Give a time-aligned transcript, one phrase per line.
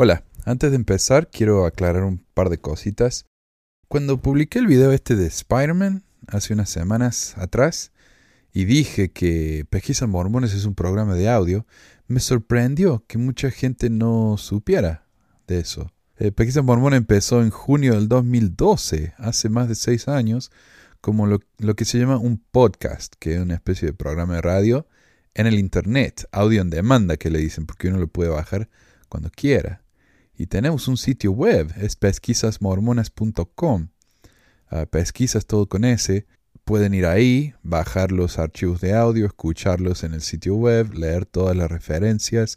[0.00, 3.26] Hola, antes de empezar quiero aclarar un par de cositas.
[3.88, 7.90] Cuando publiqué el video este de Spider-Man hace unas semanas atrás
[8.52, 11.66] y dije que Pesquisas Mormones es un programa de audio,
[12.06, 15.04] me sorprendió que mucha gente no supiera
[15.48, 15.90] de eso.
[16.16, 16.30] Eh,
[16.62, 20.52] Mormones empezó en junio del 2012, hace más de seis años,
[21.00, 24.42] como lo, lo que se llama un podcast, que es una especie de programa de
[24.42, 24.86] radio
[25.34, 28.68] en el Internet, audio en demanda que le dicen, porque uno lo puede bajar
[29.08, 29.82] cuando quiera.
[30.38, 33.88] Y tenemos un sitio web, es pesquisasmormonas.com.
[34.70, 36.26] Ah, pesquisas todo con S.
[36.62, 41.56] Pueden ir ahí, bajar los archivos de audio, escucharlos en el sitio web, leer todas
[41.56, 42.56] las referencias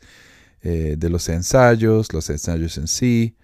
[0.62, 3.35] eh, de los ensayos, los ensayos en sí.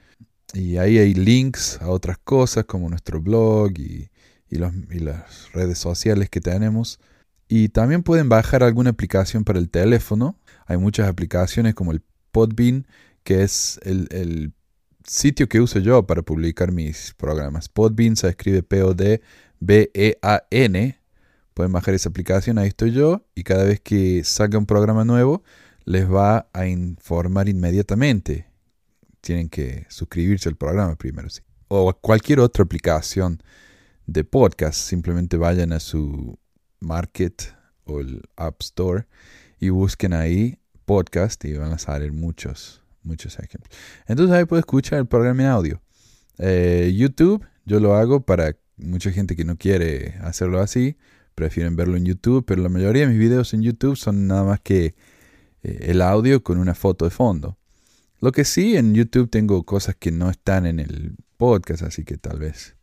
[0.54, 4.12] Y ahí hay links a otras cosas como nuestro blog y,
[4.52, 7.00] y las redes sociales que tenemos.
[7.48, 10.38] Y también pueden bajar alguna aplicación para el teléfono.
[10.68, 12.86] Hay muchas aplicaciones como el Podbean
[13.28, 14.54] que es el,
[15.04, 17.68] sitio que uso yo para publicar mis programas.
[17.68, 19.20] Podbean se escribe P-O-D-B-E-A-N.
[21.54, 25.44] Pueden bajar esa aplicación, ahí estoy yo, y cada vez que salga un programa nuevo,
[25.84, 28.48] les va a informar inmediatamente.
[29.20, 31.28] Tienen que suscribirse al programa primero.
[31.68, 33.44] O a cualquier otra aplicación
[34.06, 36.40] de podcast, simplemente vayan a su
[36.80, 39.06] market o el App Store
[39.60, 43.76] y busquen ahí podcast y van a salir muchos muchos ejemplos.
[44.08, 45.82] Entonces ahí puedes escuchar el programa en audio.
[46.38, 50.98] Eh, YouTube, yo lo hago para mucha gente que no quiere hacerlo así,
[51.36, 54.60] prefieren verlo en YouTube, pero la mayoría de mis videos en YouTube son nada más
[54.60, 54.96] que
[55.64, 57.58] eh, el audio con una foto de fondo.
[58.20, 62.18] Lo que sí, en YouTube tengo cosas que no están en el podcast, así que
[62.18, 62.76] tal vez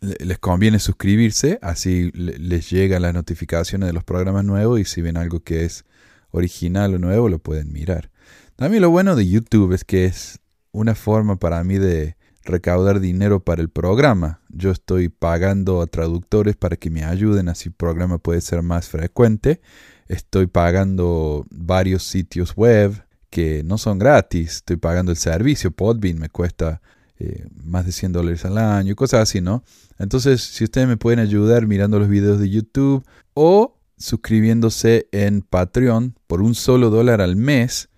[0.00, 5.16] les conviene suscribirse, así les llegan las notificaciones de los programas nuevos y si ven
[5.16, 5.84] algo que es
[6.30, 8.10] original o nuevo lo pueden mirar.
[8.58, 10.40] También lo bueno de YouTube es que es
[10.72, 14.40] una forma para mí de recaudar dinero para el programa.
[14.48, 18.88] Yo estoy pagando a traductores para que me ayuden, así el programa puede ser más
[18.88, 19.60] frecuente.
[20.08, 24.56] Estoy pagando varios sitios web que no son gratis.
[24.56, 25.70] Estoy pagando el servicio.
[25.70, 26.82] Podbean me cuesta
[27.20, 29.62] eh, más de 100 dólares al año, cosas así, ¿no?
[30.00, 33.04] Entonces, si ustedes me pueden ayudar mirando los videos de YouTube
[33.34, 37.88] o suscribiéndose en Patreon por un solo dólar al mes,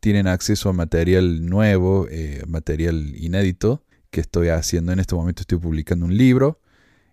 [0.00, 4.92] tienen acceso a material nuevo, eh, material inédito que estoy haciendo.
[4.92, 6.60] En este momento estoy publicando un libro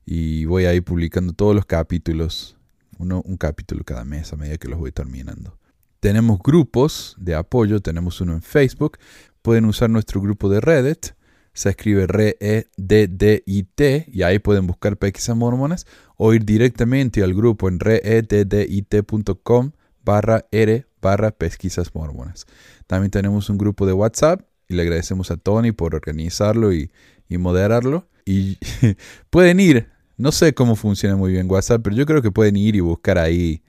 [0.06, 2.58] y voy a ir publicando todos los capítulos,
[2.98, 5.58] uno, un capítulo cada mes a medida que los voy terminando.
[6.00, 8.98] Tenemos grupos de apoyo, tenemos uno en Facebook,
[9.42, 11.14] pueden usar nuestro grupo de Reddit,
[11.54, 15.86] se escribe R-E-D-D-I-T y ahí pueden buscar PX Mormonas
[16.18, 19.72] o ir directamente al grupo en reddit.com
[20.04, 22.48] barra R barra pesquisas mormonas.
[22.88, 26.90] También tenemos un grupo de WhatsApp y le agradecemos a Tony por organizarlo y,
[27.30, 28.08] moderarlo.
[28.26, 28.58] Y
[29.30, 32.76] pueden ir, no sé cómo funciona muy bien WhatsApp, pero yo creo que pueden ir
[32.76, 33.64] y buscar ahí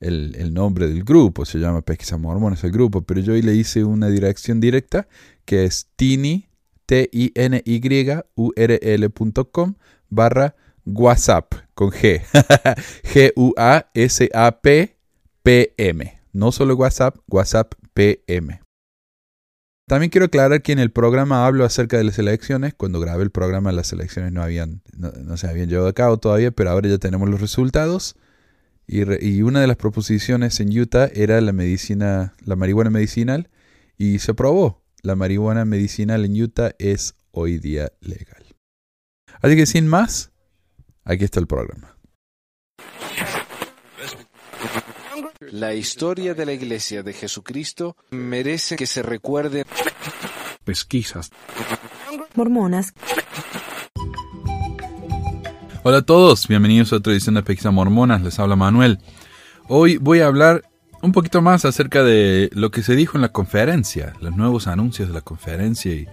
[0.00, 1.44] el, nombre del grupo.
[1.44, 5.06] Se llama Pesquisas Mormonas el grupo, pero yo hoy le hice una dirección directa
[5.44, 6.48] que es tiny,
[6.86, 7.80] t i n y
[8.34, 9.74] u r l.com
[10.10, 12.20] barra WhatsApp con G.
[13.14, 14.94] G-U-A-S-A-P
[15.44, 16.20] PM.
[16.32, 18.60] No solo WhatsApp, WhatsApp PM.
[19.86, 22.72] También quiero aclarar que en el programa hablo acerca de las elecciones.
[22.72, 26.50] Cuando grabé el programa las elecciones no, habían, no, se habían llevado a cabo todavía,
[26.50, 28.16] pero ahora ya tenemos los resultados.
[28.86, 33.50] Y, y, una de las proposiciones en Utah era la medicina, la marihuana medicinal,
[33.98, 34.82] y se aprobó.
[35.02, 38.44] La marihuana medicinal en Utah es hoy día legal.
[39.42, 40.32] Así que sin más,
[41.04, 41.93] aquí está el programa.
[45.54, 49.64] La historia de la Iglesia de Jesucristo merece que se recuerde.
[50.64, 51.30] Pesquisas.
[52.34, 52.92] Mormonas.
[55.84, 58.98] Hola a todos, bienvenidos a otra edición de Pesquisas Mormonas, les habla Manuel.
[59.68, 60.64] Hoy voy a hablar
[61.02, 65.06] un poquito más acerca de lo que se dijo en la conferencia, los nuevos anuncios
[65.06, 66.08] de la conferencia y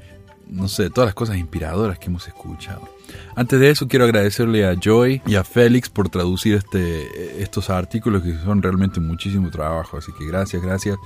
[0.48, 2.90] no sé, todas las cosas inspiradoras que hemos escuchado.
[3.36, 8.24] Antes de eso quiero agradecerle a Joy y a Félix por traducir este, estos artículos
[8.24, 10.98] que son realmente muchísimo trabajo, así que gracias, gracias.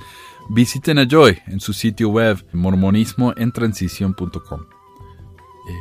[0.48, 4.60] Visiten a Joy en su sitio web mormonismoentransición.com.
[5.68, 5.72] Eh,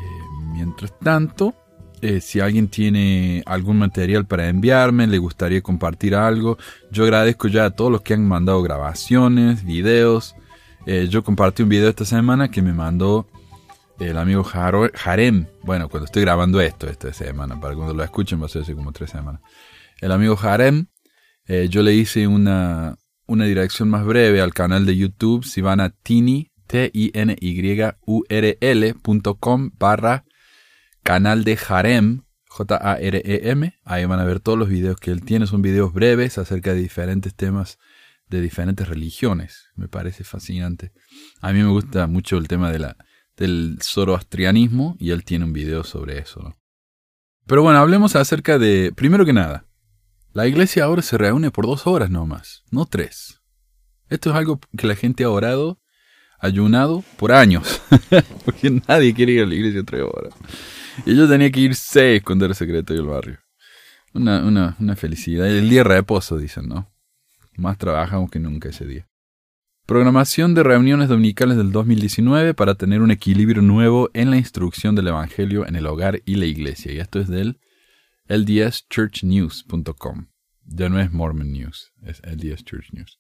[0.54, 1.54] mientras tanto,
[2.02, 6.58] eh, si alguien tiene algún material para enviarme, le gustaría compartir algo,
[6.92, 10.36] yo agradezco ya a todos los que han mandado grabaciones, videos.
[10.86, 13.28] Eh, yo compartí un video esta semana que me mandó
[14.00, 18.46] el amigo Harem, bueno, cuando estoy grabando esto esta semana, para cuando lo escuchen va
[18.46, 19.42] a ser hace como tres semanas.
[20.02, 20.88] El amigo Harem,
[21.46, 25.46] eh, yo le hice una, una dirección más breve al canal de YouTube.
[25.46, 27.62] Si van a Tini, T-I-N-Y,
[28.60, 30.26] tinyurl.com barra
[31.04, 33.80] canal de Harem, J-A-R-E-M.
[33.84, 35.48] Ahí van a ver todos los videos que él tiene.
[35.48, 37.78] Son videos breves acerca de diferentes temas
[38.28, 39.70] de diferentes religiones.
[39.76, 40.92] Me parece fascinante.
[41.42, 42.98] A mí me gusta mucho el tema de la,
[43.38, 46.56] del zoroastrianismo y él tiene un video sobre eso.
[47.46, 49.66] Pero bueno, hablemos acerca de, primero que nada,
[50.34, 53.42] la iglesia ahora se reúne por dos horas nomás, no tres.
[54.10, 55.80] Esto es algo que la gente ha orado,
[56.40, 57.82] ayunado por años,
[58.46, 60.34] porque nadie quiere ir a la iglesia tres horas.
[61.06, 63.40] Y yo tenía que ir seis cuando era secretario del barrio.
[64.14, 65.48] Una, una, una felicidad.
[65.48, 66.90] El día de reposo, dicen, ¿no?
[67.58, 69.08] Más trabajamos que nunca ese día.
[69.86, 75.10] Programación de reuniones dominicales del 2019 para tener un equilibrio nuevo en la instrucción del
[75.10, 76.92] Evangelio en el hogar y la iglesia.
[76.92, 77.60] Y esto es del
[78.28, 80.26] ldschurchnews.com.
[80.66, 83.20] Ya no es Mormon News, es LDS Church News.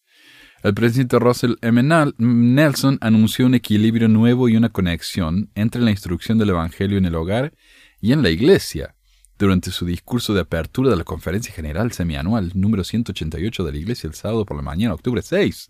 [0.64, 1.84] El presidente Russell M.
[2.18, 7.14] Nelson anunció un equilibrio nuevo y una conexión entre la instrucción del Evangelio en el
[7.14, 7.54] hogar
[8.02, 8.96] y en la iglesia
[9.38, 14.08] durante su discurso de apertura de la Conferencia General Semianual número 188 de la Iglesia
[14.08, 15.70] el sábado por la mañana, octubre 6.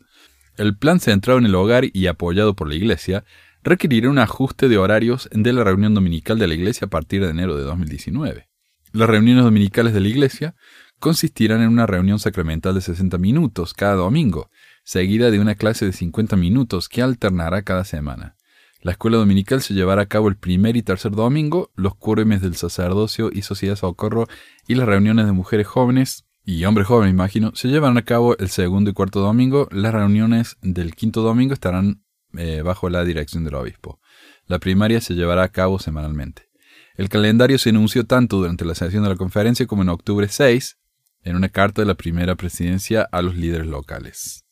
[0.58, 3.26] El plan centrado en el hogar y apoyado por la Iglesia
[3.64, 7.32] requerirá un ajuste de horarios de la reunión dominical de la Iglesia a partir de
[7.32, 8.48] enero de 2019.
[8.94, 10.56] Las reuniones dominicales de la Iglesia
[11.00, 14.50] consistirán en una reunión sacramental de 60 minutos cada domingo,
[14.86, 18.38] seguida de una clase de 50 minutos que alternará cada semana.
[18.82, 22.56] La escuela dominical se llevará a cabo el primer y tercer domingo, los cuérmes del
[22.56, 24.28] sacerdocio y sociedad socorro
[24.68, 28.50] y las reuniones de mujeres jóvenes y hombres jóvenes, imagino, se llevarán a cabo el
[28.50, 29.68] segundo y cuarto domingo.
[29.72, 32.04] Las reuniones del quinto domingo estarán
[32.38, 34.00] eh, bajo la dirección del obispo.
[34.46, 36.50] La primaria se llevará a cabo semanalmente.
[36.98, 40.78] El calendario se anunció tanto durante la sesión de la conferencia como en octubre 6,
[41.24, 44.46] en una carta de la primera presidencia a los líderes locales.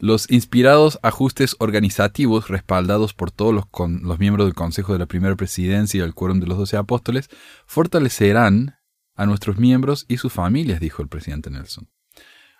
[0.00, 3.64] Los inspirados ajustes organizativos respaldados por todos los,
[4.02, 7.28] los, miembros del Consejo de la Primera Presidencia y el Quórum de los Doce Apóstoles
[7.66, 8.79] fortalecerán
[9.14, 11.88] a nuestros miembros y sus familias, dijo el presidente Nelson.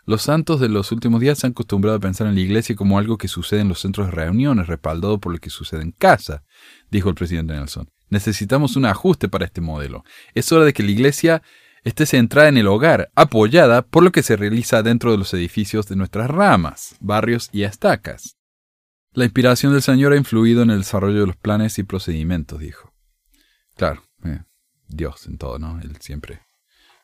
[0.06, 2.98] Los santos de los últimos días se han acostumbrado a pensar en la iglesia como
[2.98, 6.42] algo que sucede en los centros de reuniones, respaldado por lo que sucede en casa,
[6.90, 7.90] dijo el presidente Nelson.
[8.08, 10.04] Necesitamos un ajuste para este modelo.
[10.34, 11.42] Es hora de que la iglesia
[11.84, 15.86] esté centrada en el hogar, apoyada por lo que se realiza dentro de los edificios
[15.86, 18.36] de nuestras ramas, barrios y estacas.
[19.12, 22.92] La inspiración del Señor ha influido en el desarrollo de los planes y procedimientos, dijo.
[23.76, 24.02] Claro,
[24.90, 25.80] Dios en todo, ¿no?
[25.80, 26.40] Él siempre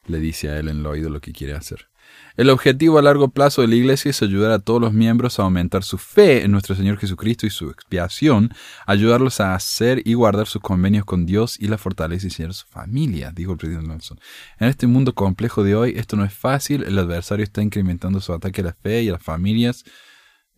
[0.06, 1.88] le dice a él en el oído lo que quiere hacer.
[2.36, 5.42] El objetivo a largo plazo de la Iglesia es ayudar a todos los miembros a
[5.42, 8.52] aumentar su fe en nuestro Señor Jesucristo y su expiación,
[8.86, 12.66] ayudarlos a hacer y guardar sus convenios con Dios y la fortaleza y ser su
[12.66, 14.20] familia, dijo el presidente Nelson.
[14.58, 18.32] En este mundo complejo de hoy, esto no es fácil, el adversario está incrementando su
[18.32, 19.84] ataque a la fe y a las familias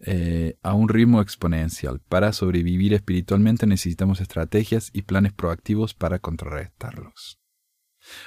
[0.00, 2.00] eh, a un ritmo exponencial.
[2.08, 7.38] Para sobrevivir espiritualmente necesitamos estrategias y planes proactivos para contrarrestarlos.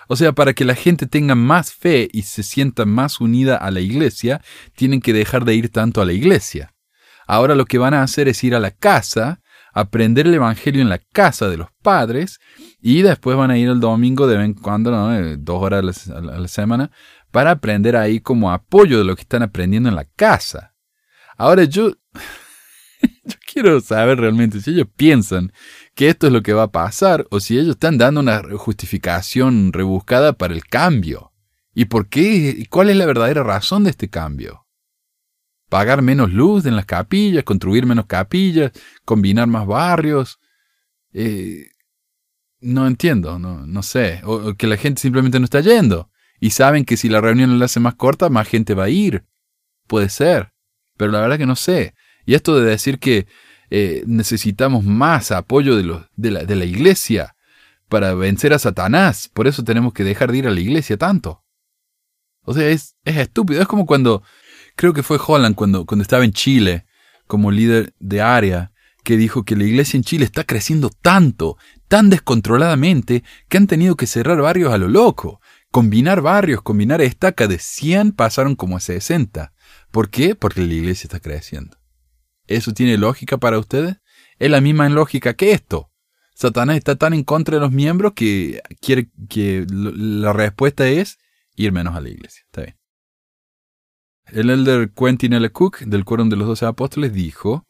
[0.07, 3.71] O sea, para que la gente tenga más fe y se sienta más unida a
[3.71, 4.41] la iglesia,
[4.75, 6.73] tienen que dejar de ir tanto a la iglesia.
[7.27, 9.41] Ahora lo que van a hacer es ir a la casa,
[9.73, 12.39] aprender el Evangelio en la casa de los padres,
[12.81, 16.19] y después van a ir el domingo de vez en cuando, eh, dos horas a
[16.19, 16.91] la, semana,
[17.31, 20.70] para aprender ahí como apoyo de lo que están aprendiendo en la casa.
[21.42, 21.90] Ahora yo,
[23.02, 25.52] yo quiero saber realmente si ellos piensan
[25.96, 29.74] que esto es lo que va a pasar o si ellos están dando una justificación
[29.74, 31.33] rebuscada para el cambio.
[31.74, 32.68] ¿Y por qué?
[32.69, 34.68] ¿Cuál es la verdadera razón de este cambio?
[35.68, 38.71] ¿Pagar menos luz en las capillas, construir menos capillas,
[39.04, 40.40] combinar más barrios?
[41.12, 41.71] Eh,
[42.60, 44.21] no entiendo, no, no sé.
[44.26, 46.12] O, que la gente simplemente no está yendo.
[46.40, 49.26] Y saben que si la reunión la hace más corta, más gente va a ir.
[49.88, 50.52] Puede ser.
[50.98, 51.94] Pero la verdad que no sé.
[52.26, 53.28] Y esto de decir que
[53.69, 57.36] eh, necesitamos más apoyo de, de, la, de la iglesia
[57.90, 59.30] para vencer a Satanás.
[59.33, 61.44] Por eso tenemos que dejar de ir a la iglesia tanto.
[62.44, 63.62] O sea, es, es estúpido.
[63.62, 64.24] Es como cuando,
[64.76, 66.86] creo que fue Holland cuando, cuando estaba en Chile
[67.28, 68.71] como líder de área,
[69.04, 71.57] que dijo que la iglesia en Chile está creciendo tanto,
[71.88, 75.40] tan descontroladamente, que han tenido que cerrar barrios a lo loco.
[75.71, 79.54] Combinar barrios, combinar estaca de 100 pasaron como a 60.
[79.92, 80.36] ¿Por qué?
[80.36, 81.78] Porque la iglesia está creciendo.
[82.48, 83.98] ¿Eso tiene lógica para ustedes?
[84.40, 85.92] Es la misma lógica que esto.
[86.33, 91.19] Satanás está tan en contra de los miembros que quiere que la respuesta es
[91.56, 92.44] ir menos a la iglesia.
[92.45, 92.78] Está bien.
[94.26, 95.50] El elder Quentin L.
[95.52, 97.66] Cook del Quórum de los Doce Apóstoles dijo,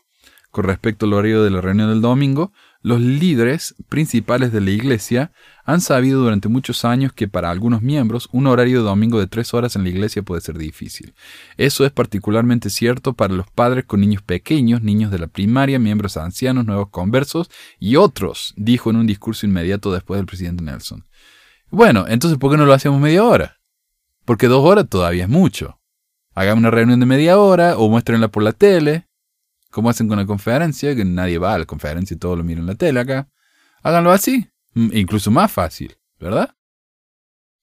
[0.52, 5.32] Con respecto al horario de la reunión del domingo, los líderes principales de la iglesia
[5.66, 9.54] han sabido durante muchos años que para algunos miembros un horario de domingo de tres
[9.54, 11.14] horas en la iglesia puede ser difícil.
[11.58, 16.18] Eso es particularmente cierto para los padres con niños pequeños, niños de la primaria, miembros
[16.18, 21.06] ancianos, nuevos conversos y otros, dijo en un discurso inmediato después del presidente Nelson.
[21.70, 23.60] Bueno, entonces ¿por qué no lo hacemos media hora?
[24.26, 25.80] Porque dos horas todavía es mucho.
[26.34, 29.08] Hagan una reunión de media hora o muéstrenla por la tele
[29.72, 32.62] como hacen con la conferencia, que nadie va a la conferencia y todo lo miran
[32.62, 33.30] en la tele acá.
[33.82, 36.54] Háganlo así, incluso más fácil, ¿verdad?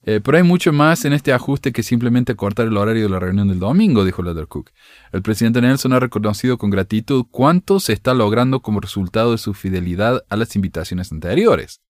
[0.05, 3.19] Eh, pero hay mucho más en este ajuste que simplemente cortar el horario de la
[3.19, 4.71] reunión del domingo, dijo Cook.
[5.13, 9.55] El presidente Nelson ha reconocido con gratitud cuánto se está logrando como resultado de su
[9.55, 11.83] fidelidad a las invitaciones anteriores.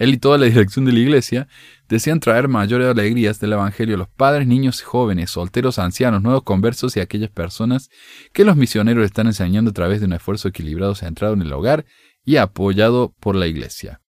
[0.00, 1.46] Él y toda la dirección de la iglesia
[1.86, 6.96] desean traer mayores alegrías del Evangelio a los padres, niños jóvenes, solteros, ancianos, nuevos conversos
[6.96, 7.90] y aquellas personas
[8.32, 11.84] que los misioneros están enseñando a través de un esfuerzo equilibrado centrado en el hogar
[12.24, 14.00] y apoyado por la iglesia.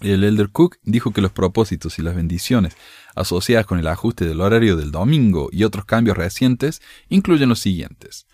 [0.00, 2.76] El Elder Cook dijo que los propósitos y las bendiciones
[3.14, 8.26] asociadas con el ajuste del horario del domingo y otros cambios recientes incluyen los siguientes.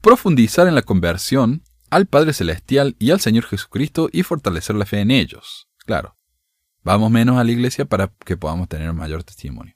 [0.00, 4.98] Profundizar en la conversión al Padre Celestial y al Señor Jesucristo y fortalecer la fe
[4.98, 5.67] en ellos.
[5.88, 6.14] Claro,
[6.84, 9.72] vamos menos a la iglesia para que podamos tener mayor testimonio.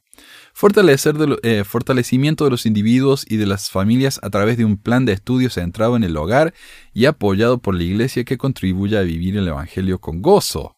[0.53, 5.07] Fortalecer eh, fortalecimiento de los individuos y de las familias a través de un plan
[5.07, 6.53] de estudio centrado en el hogar
[6.93, 10.77] y apoyado por la iglesia que contribuya a vivir el Evangelio con gozo.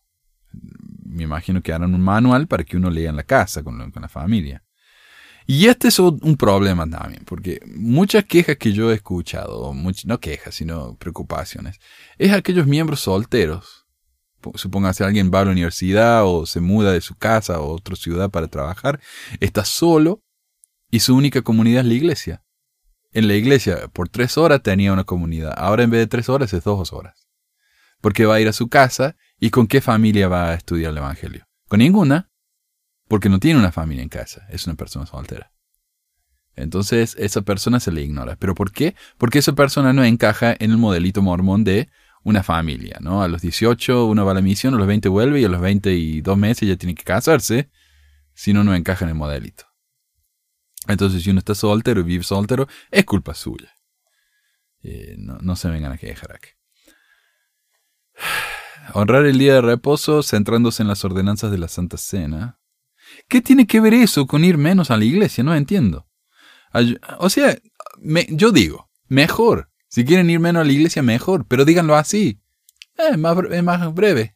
[1.04, 4.08] Me imagino que harán un manual para que uno lea en la casa con, la
[4.08, 4.62] familia.
[5.48, 9.74] Y este es un problema también, porque muchas quejas que yo he escuchado,
[10.04, 11.80] no quejas, sino preocupaciones,
[12.18, 13.83] es aquellos miembros solteros
[14.54, 18.30] supóngase alguien va a la universidad o se muda de su casa a otra ciudad
[18.30, 19.00] para trabajar,
[19.40, 20.22] está solo
[20.90, 22.44] y su única comunidad es la iglesia.
[23.12, 26.52] En la iglesia por tres horas tenía una comunidad, ahora en vez de tres horas
[26.52, 27.28] es dos horas.
[28.00, 30.98] Porque va a ir a su casa y con qué familia va a estudiar el
[30.98, 31.46] Evangelio.
[31.68, 32.30] Con ninguna,
[33.08, 35.54] porque no tiene una familia en casa, es una persona soltera.
[36.56, 38.36] Entonces esa persona se le ignora.
[38.36, 38.94] ¿Pero por qué?
[39.18, 41.88] Porque esa persona no encaja en el modelito mormón de
[42.24, 43.22] una familia, ¿no?
[43.22, 45.60] A los 18 uno va a la misión, a los 20 vuelve y a los
[45.60, 47.70] 22 meses ya tiene que casarse,
[48.32, 49.66] si no, no encaja en el modelito.
[50.88, 53.72] Entonces, si uno está soltero y vive soltero, es culpa suya.
[54.82, 56.48] Eh, no, se vengan a quejar aquí.
[58.94, 62.58] Honrar el día de reposo centrándose en las ordenanzas de la Santa Cena.
[63.28, 65.44] ¿Qué tiene que ver eso con ir menos a la iglesia?
[65.44, 66.06] No entiendo.
[67.18, 67.56] O sea,
[68.28, 72.40] yo digo, mejor si quieren ir menos a la iglesia, mejor, pero díganlo así.
[72.98, 74.34] Eh, es, más, más breve.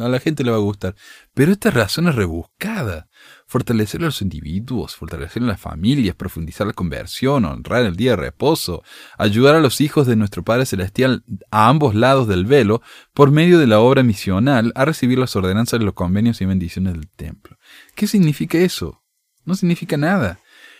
[0.00, 0.96] A la gente le va a gustar.
[1.32, 3.08] Pero esta razón es rebuscada.
[3.46, 8.16] Fortalecer a los individuos, fortalecer a las familias, profundizar la conversión, honrar el día de
[8.16, 8.82] reposo,
[9.16, 12.82] ayudar a los hijos de nuestro Padre Celestial a ambos lados del velo,
[13.14, 16.92] por medio de la obra misional, a recibir las ordenanzas de los convenios y bendiciones
[16.92, 17.56] del templo.
[17.94, 19.02] ¿Qué significa eso?
[19.46, 20.38] No significa nada.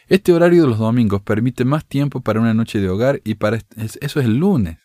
[0.08, 3.58] Este horario de los domingos permite más tiempo para una noche de hogar y para
[3.76, 4.78] eso es el lunes.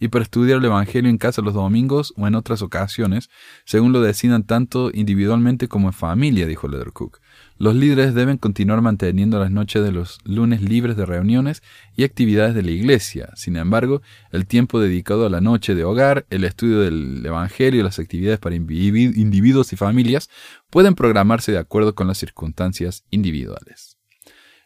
[0.00, 3.28] Y para estudiar el Evangelio en casa los domingos o en otras ocasiones,
[3.66, 7.20] según lo decidan tanto individualmente como en familia, dijo Cook.
[7.58, 11.62] Los líderes deben continuar manteniendo las noches de los lunes libres de reuniones
[11.94, 13.28] y actividades de la iglesia.
[13.36, 14.00] Sin embargo,
[14.30, 18.40] el tiempo dedicado a la noche de hogar, el estudio del Evangelio y las actividades
[18.40, 20.30] para individuos y familias
[20.70, 23.91] pueden programarse de acuerdo con las circunstancias individuales.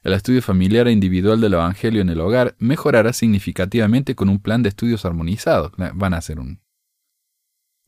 [0.06, 4.62] El estudio familiar e individual del Evangelio en el hogar mejorará significativamente con un plan
[4.62, 5.72] de estudios armonizado.
[5.94, 6.62] Van a hacer un,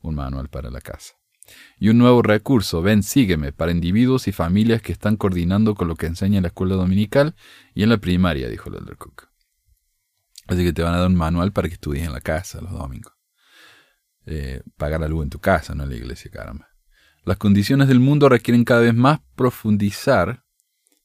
[0.01, 1.13] un manual para la casa.
[1.77, 5.95] Y un nuevo recurso, Ven, sígueme, para individuos y familias que están coordinando con lo
[5.95, 7.35] que enseña en la escuela dominical
[7.73, 9.29] y en la primaria, dijo el Elder Cook.
[10.47, 12.73] Así que te van a dar un manual para que estudies en la casa los
[12.73, 13.13] domingos.
[14.25, 16.67] Eh, pagar la luz en tu casa, no en la iglesia, caramba.
[17.23, 20.43] Las condiciones del mundo requieren cada vez más profundizar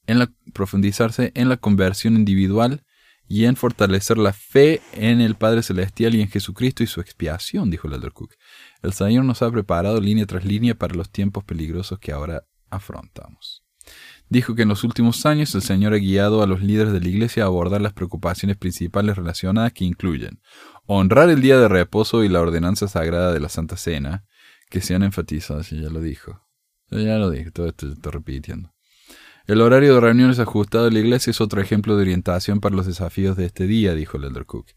[0.07, 2.85] en la, profundizarse en la conversión individual
[3.27, 7.71] y en fortalecer la fe en el Padre Celestial y en Jesucristo y su expiación,
[7.71, 8.35] dijo el Elder Cook.
[8.83, 13.65] El Señor nos ha preparado línea tras línea para los tiempos peligrosos que ahora afrontamos.
[14.29, 17.09] Dijo que en los últimos años el Señor ha guiado a los líderes de la
[17.09, 20.41] Iglesia a abordar las preocupaciones principales relacionadas que incluyen
[20.87, 24.25] honrar el día de reposo y la ordenanza sagrada de la Santa Cena,
[24.71, 26.43] que se han enfatizado, ya lo dijo.
[26.91, 28.74] Ya lo dije, todo esto estoy repitiendo.
[29.47, 32.87] El horario de reuniones ajustado de la iglesia es otro ejemplo de orientación para los
[32.87, 34.69] desafíos de este día, dijo el Elder Cook.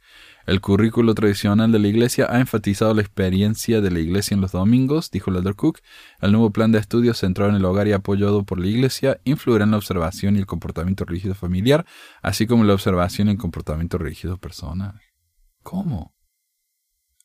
[0.46, 4.52] El currículo tradicional de la iglesia ha enfatizado la experiencia de la iglesia en los
[4.52, 5.80] domingos, dijo el Elder Cook.
[6.20, 9.64] El nuevo plan de estudios centrado en el hogar y apoyado por la iglesia influirá
[9.64, 11.86] en la observación y el comportamiento religioso familiar,
[12.22, 15.00] así como en la observación y el comportamiento religioso personal.
[15.64, 16.14] ¿Cómo?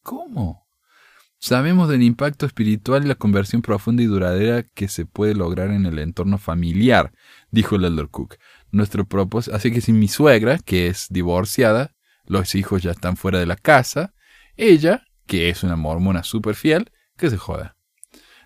[0.05, 0.62] ¿Cómo?
[1.43, 5.87] Sabemos del impacto espiritual y la conversión profunda y duradera que se puede lograr en
[5.87, 7.11] el entorno familiar,
[7.51, 8.37] dijo el elder Cook.
[8.71, 11.97] Nuestro propósito, así que si mi suegra, que es divorciada,
[12.27, 14.15] los hijos ya están fuera de la casa,
[14.57, 17.77] ella, que es una mormona súper fiel, que se joda.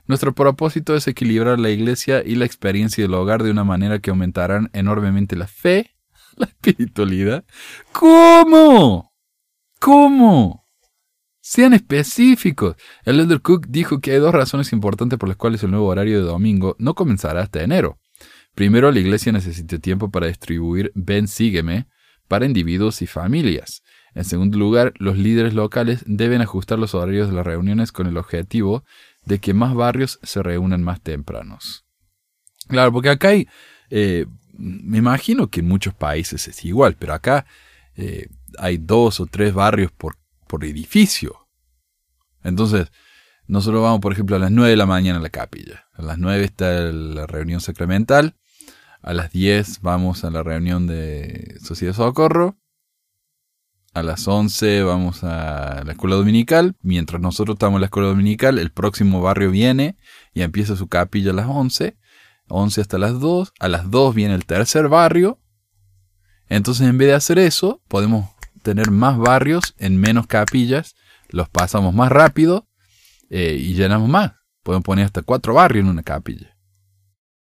[0.07, 4.09] Nuestro propósito es equilibrar la iglesia y la experiencia del hogar de una manera que
[4.09, 5.95] aumentarán enormemente la fe,
[6.37, 7.45] la espiritualidad.
[7.93, 9.12] ¿Cómo?
[9.81, 10.65] ¿Cómo?
[11.49, 12.75] Sean específicos.
[13.05, 16.19] El Elder Cook dijo que hay dos razones importantes por las cuales el nuevo horario
[16.19, 18.00] de domingo no comenzará hasta enero.
[18.57, 21.87] Primero, la iglesia necesita tiempo para distribuir Ven Sígueme
[22.26, 23.85] para individuos y familias.
[24.17, 28.17] En segundo lugar, los líderes locales deben ajustar los horarios de las reuniones con el
[28.17, 28.83] objetivo
[29.25, 31.85] de que más barrios se reúnan más tempranos.
[32.67, 33.47] Claro, porque acá hay,
[33.91, 34.26] eh,
[34.59, 37.47] me imagino que en muchos países es igual, pero acá
[37.95, 41.49] eh, hay dos o tres barrios por, por edificio.
[42.43, 42.91] Entonces,
[43.47, 45.87] nosotros vamos, por ejemplo, a las 9 de la mañana a la capilla.
[45.95, 48.37] A las 9 está la reunión sacramental.
[49.03, 52.57] A las 10 vamos a la reunión de Sociedad Socorro
[53.97, 56.76] a las 11 vamos a la escuela dominical.
[56.83, 59.97] Mientras nosotros estamos en la escuela dominical, el próximo barrio viene
[60.35, 61.97] y empieza su capilla a las 11.
[62.49, 63.55] 11 hasta las 2.
[63.59, 65.41] A las 2 viene el tercer barrio.
[66.50, 68.29] Entonces, en vez de hacer eso, podemos
[68.66, 70.96] tener más barrios en menos capillas.
[71.28, 72.66] Los pasamos más rápido
[73.30, 74.32] eh, y llenamos más.
[74.64, 76.58] Podemos poner hasta cuatro barrios en una capilla.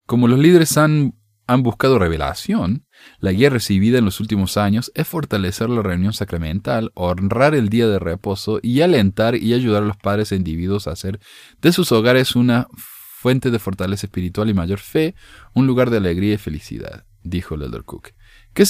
[0.05, 2.85] Como los líderes han han buscado revelación,
[3.19, 7.87] la guía recibida en los últimos años es fortalecer la reunión sacramental, honrar el día
[7.87, 11.21] de reposo y alentar y ayudar a los padres e individuos a hacer
[11.61, 15.15] de sus hogares una fuente de fortaleza espiritual y mayor fe,
[15.53, 18.09] un lugar de alegría y felicidad, dijo el Elder Cook.
[18.53, 18.65] ¿Qué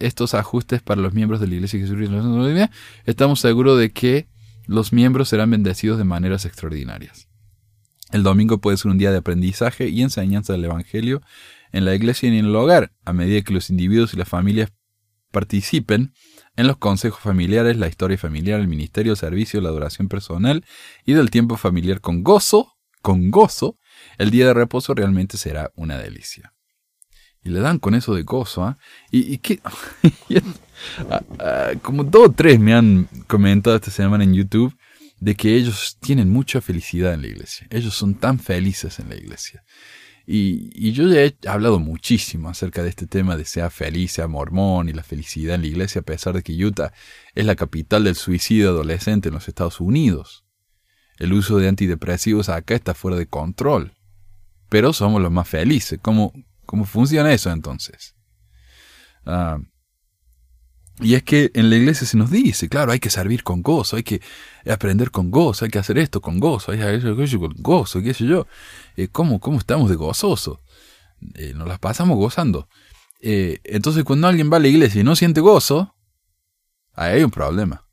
[0.00, 2.70] estos ajustes para los miembros de la Iglesia de Jesucristo?
[3.04, 4.28] Estamos seguros de que
[4.66, 7.28] los miembros serán bendecidos de maneras extraordinarias.
[8.10, 11.20] El domingo puede ser un día de aprendizaje y enseñanza del Evangelio
[11.72, 14.72] en la iglesia y en el hogar, a medida que los individuos y las familias
[15.30, 16.12] participen
[16.56, 20.64] en los consejos familiares, la historia familiar, el ministerio, el servicio, la adoración personal
[21.04, 23.78] y del tiempo familiar con gozo, con gozo,
[24.16, 26.54] el día de reposo realmente será una delicia.
[27.44, 28.78] Y le dan con eso de gozo, ¿ah?
[29.10, 29.60] Y, y que,
[31.10, 34.76] ah, ah, como dos o tres me han comentado esta semana en YouTube
[35.20, 37.66] de que ellos tienen mucha felicidad en la iglesia.
[37.70, 39.64] Ellos son tan felices en la iglesia.
[40.30, 44.90] Y, yo ya he hablado muchísimo acerca de este tema de sea feliz, sea mormón
[44.90, 46.92] y la felicidad en la iglesia, a pesar de que Utah
[47.34, 50.44] es la capital del suicidio adolescente en los Estados Unidos.
[51.18, 53.94] El uso de antidepresivos acá está fuera de control.
[54.68, 55.98] Pero somos los más felices.
[56.02, 56.34] ¿Cómo,
[56.68, 58.14] cómo funciona eso entonces?
[59.24, 59.58] Ah,
[61.00, 63.96] y es que en la iglesia se nos dice, claro, hay que servir con gozo,
[63.96, 64.20] hay que
[64.68, 68.02] aprender con gozo, hay que hacer esto con gozo, hay que hacer eso con gozo,
[68.02, 68.46] qué sé yo.
[68.96, 70.60] Eh, ¿cómo, ¿Cómo estamos de gozoso?
[71.34, 72.68] Eh, nos las pasamos gozando.
[73.20, 75.94] Eh, entonces cuando alguien va a la iglesia y no siente gozo,
[76.92, 77.88] ahí hay un problema.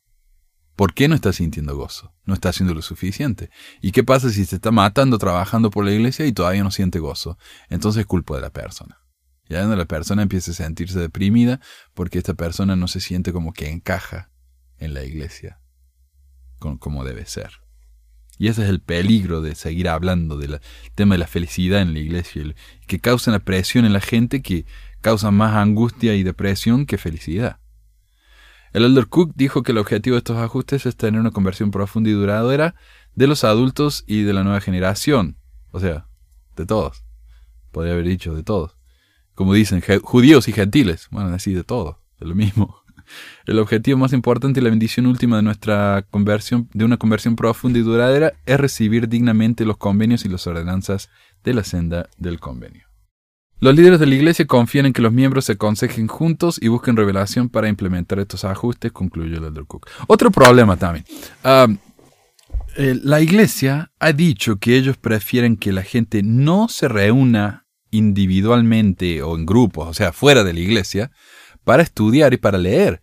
[0.75, 2.14] ¿Por qué no está sintiendo gozo?
[2.25, 3.49] No está haciendo lo suficiente.
[3.81, 6.99] ¿Y qué pasa si se está matando trabajando por la iglesia y todavía no siente
[6.99, 7.37] gozo?
[7.69, 8.99] Entonces es culpa de la persona.
[9.47, 11.59] Ya donde la persona empieza a sentirse deprimida
[11.93, 14.31] porque esta persona no se siente como que encaja
[14.79, 15.59] en la iglesia
[16.79, 17.51] como debe ser.
[18.37, 20.59] Y ese es el peligro de seguir hablando del
[20.93, 22.43] tema de la felicidad en la iglesia,
[22.85, 24.65] que causa una presión en la gente que
[25.01, 27.59] causa más angustia y depresión que felicidad.
[28.75, 32.09] El Elder Cook dijo que el objetivo de estos ajustes es tener una conversión profunda
[32.09, 32.75] y duradera
[33.15, 35.37] de los adultos y de la nueva generación,
[35.71, 36.07] o sea,
[36.55, 37.03] de todos.
[37.71, 38.75] Podría haber dicho de todos
[39.35, 41.07] como dicen, judíos y gentiles.
[41.11, 42.77] Bueno, así de todo, es lo mismo.
[43.45, 47.77] El objetivo más importante y la bendición última de nuestra conversión, de una conversión profunda
[47.77, 51.09] y duradera, es recibir dignamente los convenios y las ordenanzas
[51.43, 52.84] de la senda del convenio.
[53.59, 56.97] Los líderes de la iglesia confían en que los miembros se aconsejen juntos y busquen
[56.97, 59.87] revelación para implementar estos ajustes, concluyó el Cook.
[60.07, 61.05] Otro problema también.
[61.43, 61.67] Ah,
[62.75, 69.21] eh, la iglesia ha dicho que ellos prefieren que la gente no se reúna individualmente
[69.23, 71.11] o en grupos, o sea, fuera de la iglesia,
[71.63, 73.01] para estudiar y para leer.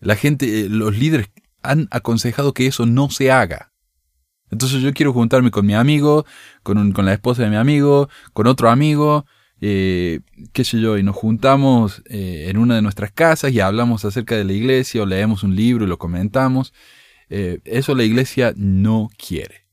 [0.00, 1.30] La gente, eh, los líderes
[1.62, 3.72] han aconsejado que eso no se haga.
[4.50, 6.24] Entonces yo quiero juntarme con mi amigo,
[6.62, 9.26] con, con la esposa de mi amigo, con otro amigo,
[9.60, 10.20] eh,
[10.52, 14.36] qué sé yo, y nos juntamos eh, en una de nuestras casas y hablamos acerca
[14.36, 16.72] de la iglesia o leemos un libro y lo comentamos.
[17.28, 19.66] eso la iglesia no quiere.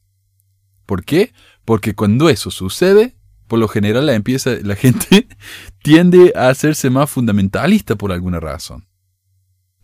[0.85, 1.33] ¿Por qué?
[1.63, 3.15] Porque cuando eso sucede,
[3.47, 4.21] por lo general la,
[4.63, 5.27] la gente
[5.83, 8.87] tiende a hacerse más fundamentalista por alguna razón.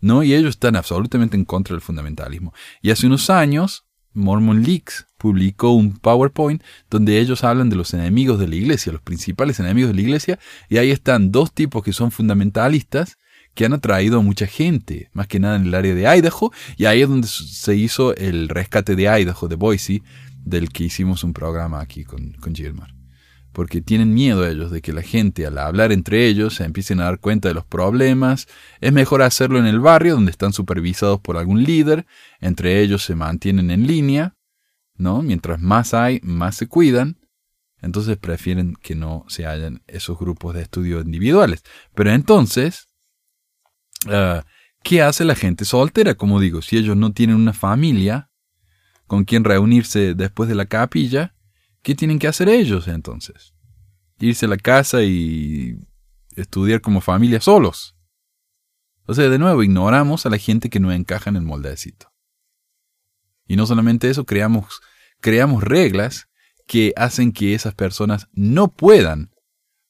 [0.00, 0.22] ¿no?
[0.22, 2.52] Y ellos están absolutamente en contra del fundamentalismo.
[2.82, 3.86] Y hace unos años,
[4.18, 9.02] Mormon Leaks publicó un PowerPoint donde ellos hablan de los enemigos de la iglesia, los
[9.02, 13.16] principales enemigos de la iglesia, y ahí están dos tipos que son fundamentalistas
[13.54, 16.84] que han atraído a mucha gente, más que nada en el área de Idaho, y
[16.84, 20.02] ahí es donde se hizo el rescate de Idaho, de Boise,
[20.44, 22.97] del que hicimos un programa aquí con, con Gilmar.
[23.58, 27.06] Porque tienen miedo ellos de que la gente al hablar entre ellos se empiecen a
[27.06, 28.46] dar cuenta de los problemas.
[28.80, 32.06] Es mejor hacerlo en el barrio donde están supervisados por algún líder,
[32.38, 34.36] entre ellos se mantienen en línea,
[34.94, 35.22] ¿no?
[35.22, 37.18] Mientras más hay, más se cuidan.
[37.82, 41.64] Entonces prefieren que no se hayan esos grupos de estudio individuales.
[41.96, 42.86] Pero entonces,
[44.06, 44.44] ah,
[44.84, 46.14] ¿qué hace la gente soltera?
[46.14, 48.30] Como digo, si ellos no tienen una familia
[49.08, 51.34] con quien reunirse después de la capilla,
[51.82, 53.54] ¿qué tienen que hacer ellos entonces?
[54.18, 55.76] Irse a la casa y
[56.34, 57.96] estudiar como familia solos.
[59.06, 62.12] O sea, de nuevo, ignoramos a la gente que no encaja en el moldecito.
[63.46, 64.80] Y no solamente eso, creamos,
[65.20, 66.28] creamos reglas
[66.66, 69.30] que hacen que esas personas no puedan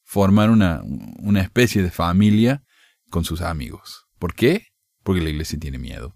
[0.03, 0.81] formar una,
[1.19, 2.63] una especie de familia
[3.09, 4.07] con sus amigos.
[4.17, 4.67] ¿Por qué?
[5.03, 6.15] Porque la iglesia tiene miedo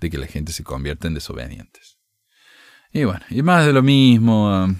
[0.00, 1.98] de que la gente se convierta en desobedientes.
[2.92, 4.64] Y bueno, y más de lo mismo.
[4.64, 4.76] Um,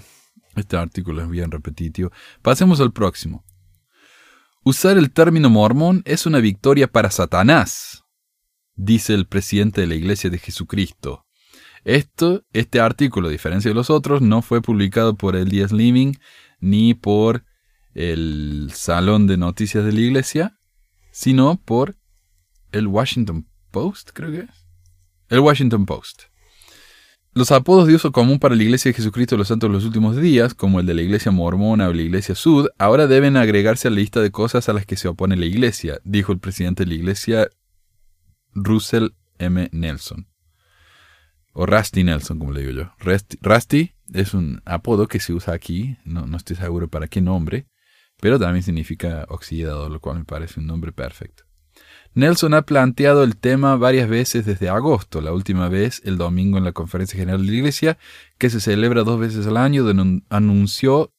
[0.55, 2.11] este artículo es bien repetitivo.
[2.41, 3.43] Pasemos al próximo.
[4.63, 8.03] Usar el término mormón es una victoria para Satanás,
[8.75, 11.25] dice el presidente de la Iglesia de Jesucristo,
[11.83, 16.13] esto, este artículo, a diferencia de los otros, no fue publicado por el Díaz Living
[16.59, 17.43] ni por
[17.95, 20.59] el Salón de Noticias de la Iglesia,
[21.11, 21.97] sino por
[22.71, 24.67] el Washington Post, creo que es.
[25.29, 26.30] El Washington Post.
[27.33, 29.85] Los apodos de uso común para la Iglesia de Jesucristo de los Santos de los
[29.85, 33.87] Últimos Días, como el de la Iglesia Mormona o la Iglesia Sud, ahora deben agregarse
[33.87, 36.83] a la lista de cosas a las que se opone la Iglesia, dijo el presidente
[36.83, 37.47] de la Iglesia,
[38.53, 39.69] Russell M.
[39.71, 40.27] Nelson
[41.53, 42.91] o Rusty Nelson, como le digo yo.
[43.41, 47.67] Rusty, es un apodo que se usa aquí, no, estoy seguro para qué nombre,
[48.19, 51.43] pero también significa oxidado, lo cual me parece un nombre perfecto.
[52.13, 56.65] Nelson ha planteado el tema varias veces desde agosto, la última vez el domingo en
[56.65, 57.97] la Conferencia General de la Iglesia,
[58.37, 61.13] que se celebra dos veces al año, donde anunció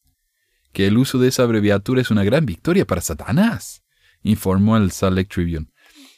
[0.73, 3.83] que el uso de esa abreviatura es una gran victoria para Satanás,
[4.23, 5.69] informó el Salt Lake Tribune.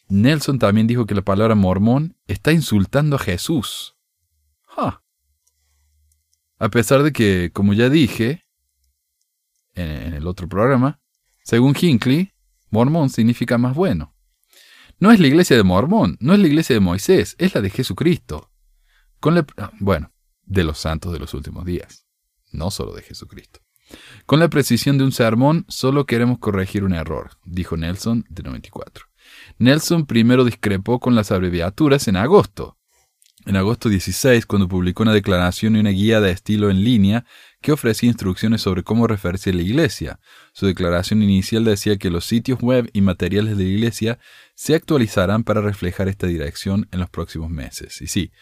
[0.08, 3.94] Nelson también dijo que la palabra mormón está insultando a Jesús.
[6.58, 8.44] A pesar de que, como ya dije
[9.74, 11.00] en, el otro programa,
[11.42, 12.32] según Hinckley,
[12.70, 14.13] Mormón significa más bueno.
[15.04, 17.68] No es la iglesia de Mormón, no es la iglesia de Moisés, es la de
[17.68, 18.50] Jesucristo.
[19.20, 20.10] Con ah, bueno,
[20.46, 22.06] de los santos de los últimos días,
[22.52, 23.60] no solo de Jesucristo.
[24.24, 29.04] Con la precisión de un sermón, solo queremos corregir un error, dijo Nelson de 94.
[29.58, 32.78] Nelson primero discrepó con las abreviaturas en agosto,
[33.44, 37.26] en agosto 16, cuando publicó una declaración y una guía de estilo en línea
[37.64, 40.20] que ofrecía instrucciones sobre cómo referirse a la iglesia.
[40.52, 44.18] Su declaración inicial decía que los sitios web y materiales de la iglesia
[44.54, 48.02] se actualizarán para reflejar esta dirección en los próximos meses.
[48.02, 48.32] Y sí,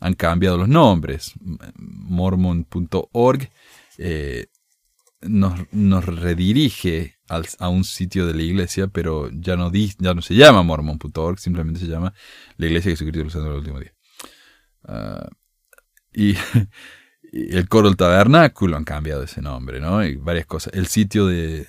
[0.00, 1.34] han cambiado los nombres.
[1.76, 3.50] Mormon.org
[3.98, 4.46] eh,
[5.20, 10.62] nos, redirige a un sitio de la iglesia, pero ya no, ya no se llama
[10.62, 12.14] mormon.org, simplemente se llama
[12.56, 13.92] la iglesia que Jesucristo usando el último día.
[14.84, 15.28] Ah,
[16.14, 16.34] y,
[17.32, 20.04] el coro del tabernáculo han cambiado ese nombre, ¿no?
[20.04, 20.72] Y varias cosas.
[20.74, 21.66] El sitio de,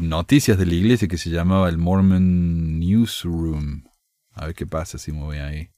[0.00, 3.84] noticias de la iglesia que se llamaba el Mormon Newsroom.
[4.32, 5.70] A ver qué pasa si me voy ahí.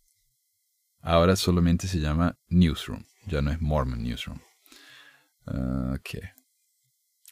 [1.01, 4.41] Ahora solamente se llama Newsroom, ya no es Mormon Newsroom.
[5.47, 6.23] Ok.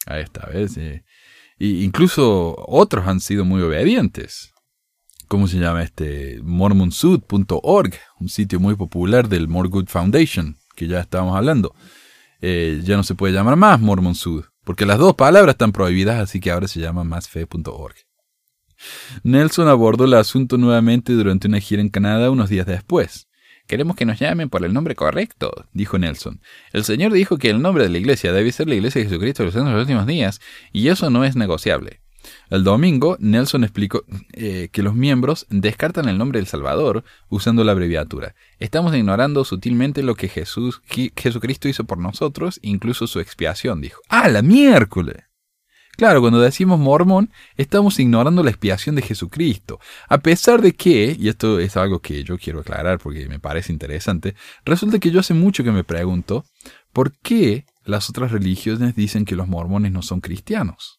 [0.05, 0.79] Ahí está, ¿ves?
[1.59, 4.53] y incluso otros han sido muy obedientes.
[5.27, 6.39] ¿cómo se llama este?
[6.43, 11.75] mormonsud.org, un sitio muy popular del More Good Foundation, que ya estábamos hablando.
[12.39, 16.39] Eh, ya no se puede llamar más mormonsud, porque las dos palabras están prohibidas, así
[16.39, 17.95] que ahora se llama másfe.org.
[19.23, 23.27] Nelson abordó el asunto nuevamente durante una gira en Canadá unos días después.
[23.65, 26.41] Queremos que nos llamen por el nombre correcto, dijo Nelson.
[26.71, 29.43] El Señor dijo que el nombre de la iglesia debe ser la iglesia de Jesucristo
[29.43, 30.39] de los últimos días,
[30.71, 32.01] y eso no es negociable.
[32.49, 37.73] El domingo, Nelson explicó eh, que los miembros descartan el nombre del Salvador usando la
[37.73, 38.35] abreviatura.
[38.59, 40.81] Estamos ignorando sutilmente lo que Jesús,
[41.15, 44.01] Jesucristo hizo por nosotros, incluso su expiación, dijo.
[44.07, 45.27] ¡Ah, la miércoles!
[45.97, 49.79] Claro, cuando decimos mormón, estamos ignorando la expiación de Jesucristo.
[50.07, 53.73] A pesar de que, y esto es algo que yo quiero aclarar porque me parece
[53.73, 56.45] interesante, resulta que yo hace mucho que me pregunto,
[56.93, 60.96] ¿por qué las otras religiones dicen que los mormones no son cristianos?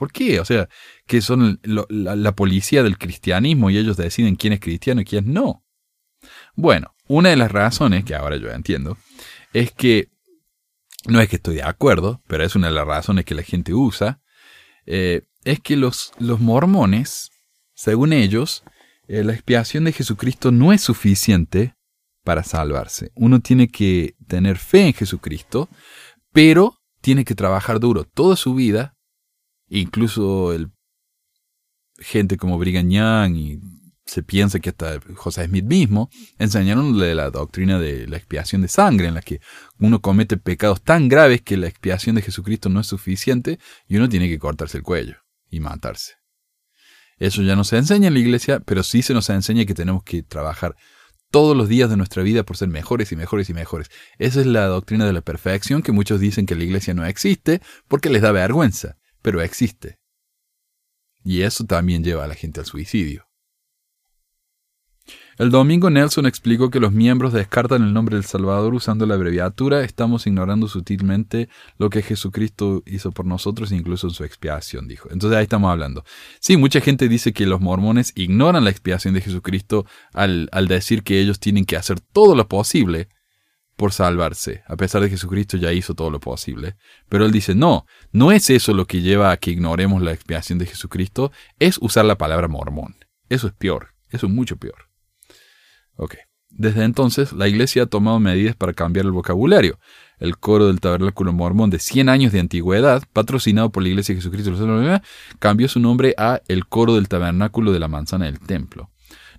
[0.00, 0.40] ¿Por qué?
[0.40, 0.66] O sea,
[1.06, 5.62] que son la, policía del cristianismo y ellos deciden quién es cristiano y quién no.
[6.54, 8.96] Bueno, una de las razones, que ahora yo entiendo,
[9.52, 10.08] es que,
[11.06, 13.74] no es que estoy de acuerdo, pero es una de las razones que la gente
[13.74, 14.22] usa,
[14.86, 17.28] eh, es que los, los mormones,
[17.74, 18.64] según ellos,
[19.06, 21.74] eh, la expiación de Jesucristo no es suficiente
[22.24, 23.12] para salvarse.
[23.16, 25.68] Uno tiene que tener fe en Jesucristo,
[26.32, 28.96] pero tiene que trabajar duro toda su vida
[29.70, 30.70] Incluso el,
[32.00, 33.60] gente como Brigham Young y
[34.04, 39.06] se piensa que hasta José Smith mismo enseñaron la doctrina de la expiación de sangre,
[39.06, 39.40] en la que
[39.78, 44.08] uno comete pecados tan graves que la expiación de Jesucristo no es suficiente y uno
[44.08, 46.14] tiene que cortarse el cuello y matarse.
[47.18, 50.02] Eso ya no se enseña en la iglesia, pero sí se nos enseña que tenemos
[50.02, 50.74] que trabajar
[51.30, 53.90] todos los días de nuestra vida por ser mejores y mejores y mejores.
[54.18, 57.60] Esa es la doctrina de la perfección que muchos dicen que la iglesia no existe
[57.86, 59.98] porque les da vergüenza pero existe.
[61.22, 63.30] Y eso también lleva a la gente al suicidio.
[65.38, 69.82] El domingo Nelson explicó que los miembros descartan el nombre del Salvador usando la abreviatura.
[69.82, 75.08] Estamos ignorando sutilmente lo que Jesucristo hizo por nosotros, incluso en su expiación, dijo.
[75.10, 76.04] Entonces ahí estamos hablando.
[76.40, 81.02] Sí, mucha gente dice que los mormones ignoran la expiación de Jesucristo al, al decir
[81.02, 83.08] que ellos tienen que hacer todo lo posible
[83.80, 86.76] por salvarse, a pesar de que Jesucristo ya hizo todo lo posible.
[87.08, 90.58] Pero él dice, no, no es eso lo que lleva a que ignoremos la expiación
[90.58, 92.96] de Jesucristo, es usar la palabra mormón.
[93.30, 94.90] Eso es peor, eso es mucho peor.
[95.96, 96.16] Ok.
[96.50, 99.78] Desde entonces, la iglesia ha tomado medidas para cambiar el vocabulario.
[100.18, 104.20] El coro del tabernáculo mormón de 100 años de antigüedad, patrocinado por la iglesia de
[104.20, 104.52] Jesucristo,
[105.38, 108.90] cambió su nombre a el coro del tabernáculo de la manzana del templo.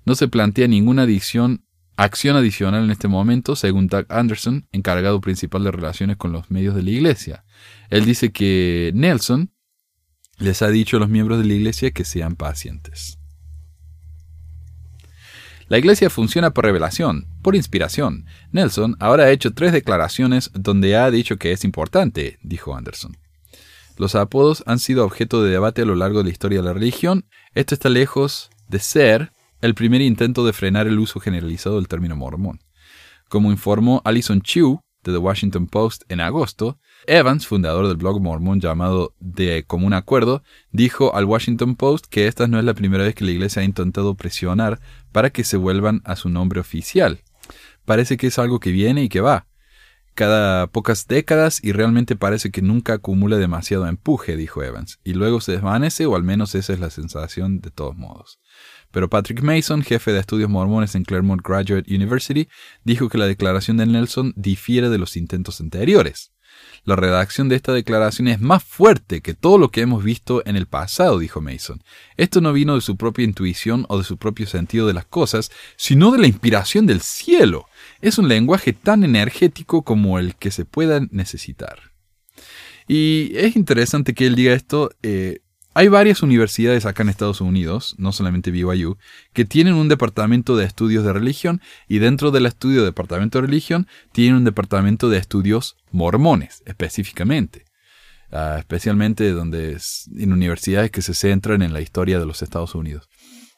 [0.04, 1.64] No se plantea ninguna adicción
[1.96, 6.76] acción adicional en este momento, según Doug Anderson, encargado principal de relaciones con los medios
[6.76, 7.46] de la iglesia.
[7.90, 9.52] Él dice que Nelson
[10.38, 13.20] les ha dicho a los miembros de la iglesia que sean pacientes.
[15.68, 18.26] La iglesia funciona por revelación, por inspiración.
[18.52, 23.16] Nelson ahora ha hecho tres declaraciones donde ha dicho que es importante, dijo Anderson.
[23.98, 26.74] Los apodos han sido objeto de debate a lo largo de la historia de la
[26.74, 27.26] religión.
[27.54, 32.16] Esto está lejos de ser el primer intento de frenar el uso generalizado del término
[32.16, 32.60] mormón.
[33.30, 38.60] Como informó Alison Chu de The Washington Post en agosto, Evans, fundador del blog mormón
[38.60, 43.16] llamado De Común Acuerdo, dijo al Washington Post que esta no es la primera vez
[43.16, 44.80] que la iglesia ha intentado presionar
[45.12, 47.22] para que se vuelvan a su nombre oficial.
[47.86, 49.48] Parece que es algo que viene y que va.
[50.14, 55.40] Cada pocas décadas y realmente parece que nunca acumula demasiado empuje, dijo Evans, y luego
[55.40, 58.40] se desvanece o al menos esa es la sensación de todos modos.
[58.92, 62.48] Pero Patrick Mason, jefe de estudios mormones en Claremont Graduate University,
[62.84, 66.32] dijo que la declaración de Nelson difiere de los intentos anteriores.
[66.84, 70.56] La redacción de esta declaración es más fuerte que todo lo que hemos visto en
[70.56, 71.84] el pasado, dijo Mason.
[72.18, 75.52] Esto no vino de su propia intuición o de su propio sentido de las cosas,
[75.76, 77.68] sino de la inspiración del cielo.
[78.02, 81.92] Es un lenguaje tan energético como el que se pueda necesitar.
[82.88, 85.40] Y es interesante que él diga esto eh,
[85.74, 88.98] hay varias universidades acá en Estados Unidos, no solamente BYU,
[89.34, 93.48] que tienen un departamento de estudios de religión y dentro del estudio de departamento de
[93.48, 97.66] religión tienen un departamento de estudios mormones específicamente.
[98.34, 99.78] Ah, especialmente donde
[100.18, 103.10] en universidades que se centran en la historia de los Estados Unidos.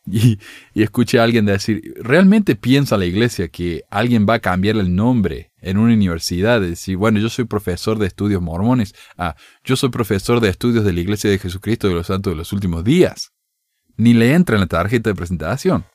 [0.11, 0.37] Y,
[0.73, 4.93] y, escuché a alguien decir, ¿realmente piensa la iglesia que alguien va a cambiar el
[4.93, 6.59] nombre en una universidad?
[6.59, 8.93] Decir, bueno, yo soy profesor de estudios mormones.
[9.17, 12.37] Ah, yo soy profesor de estudios de la iglesia de Jesucristo de los Santos de
[12.37, 13.31] los Últimos Días.
[13.95, 15.85] Ni le entra en la tarjeta de presentación.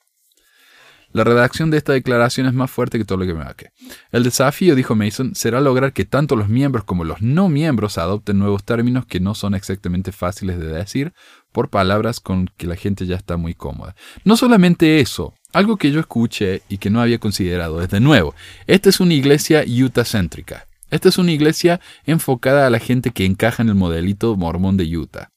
[1.10, 3.70] La redacción de esta declaración es más fuerte que todo lo que me que.
[4.10, 8.38] El desafío, dijo Mason, será lograr que tanto los miembros como los no miembros adopten
[8.38, 11.14] nuevos términos que no son exactamente fáciles de decir
[11.52, 13.94] por palabras con que la gente ya está muy cómoda.
[14.24, 18.34] No solamente eso, algo que yo escuché y que no había considerado es de nuevo,
[18.66, 20.66] esta es una iglesia Utah-céntrica.
[20.90, 24.96] Esta es una iglesia enfocada a la gente que encaja en el modelito mormón de
[24.96, 25.30] Utah.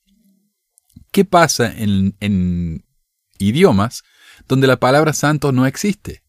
[1.11, 2.85] ¿Qué pasa en, en
[3.41, 4.03] idiomas
[4.47, 6.23] donde la palabra santo no existe.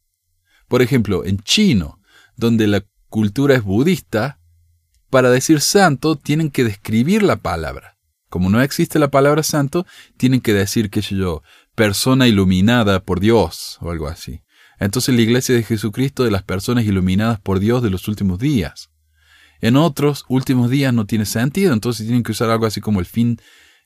[0.68, 2.00] Por ejemplo, en chino,
[2.36, 4.38] donde la cultura es budista,
[5.10, 7.98] para decir santo tienen que describir la palabra.
[8.32, 9.84] Como no existe la palabra santo,
[10.16, 11.42] tienen que decir, qué sé yo,
[11.74, 14.40] persona iluminada por Dios o algo así.
[14.78, 18.88] Entonces la iglesia de Jesucristo de las personas iluminadas por Dios de los últimos días.
[19.60, 23.06] En otros últimos días no tiene sentido, entonces tienen que usar algo así como el
[23.06, 23.38] fin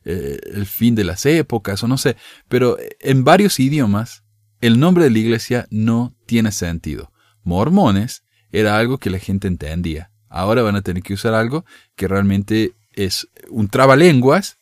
[0.04, 2.14] eh, el fin de las épocas o no sé,
[2.46, 4.22] pero en varios idiomas
[4.60, 7.10] el nombre de la iglesia no tiene sentido.
[7.42, 10.12] Mormones era algo que la gente entendía.
[10.28, 11.64] Ahora van a tener que usar algo
[11.96, 14.58] que realmente es un trabalenguas